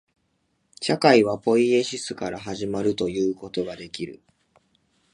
[0.81, 4.23] 社会はポイエシスから始まるということができる。